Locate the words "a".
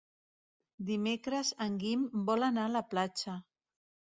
2.71-2.75